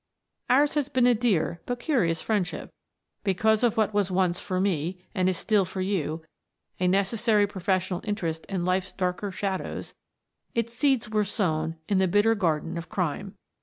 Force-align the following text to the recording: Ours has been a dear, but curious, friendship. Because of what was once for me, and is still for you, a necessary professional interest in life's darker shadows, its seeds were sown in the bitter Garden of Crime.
Ours 0.49 0.73
has 0.73 0.89
been 0.89 1.05
a 1.05 1.13
dear, 1.13 1.61
but 1.67 1.79
curious, 1.79 2.23
friendship. 2.23 2.71
Because 3.23 3.63
of 3.63 3.77
what 3.77 3.93
was 3.93 4.09
once 4.09 4.39
for 4.39 4.59
me, 4.59 5.05
and 5.13 5.29
is 5.29 5.37
still 5.37 5.63
for 5.63 5.79
you, 5.79 6.25
a 6.79 6.87
necessary 6.87 7.45
professional 7.45 8.01
interest 8.03 8.47
in 8.47 8.65
life's 8.65 8.93
darker 8.93 9.29
shadows, 9.29 9.93
its 10.55 10.73
seeds 10.73 11.11
were 11.11 11.23
sown 11.23 11.75
in 11.87 11.99
the 11.99 12.07
bitter 12.07 12.33
Garden 12.33 12.79
of 12.79 12.89
Crime. 12.89 13.35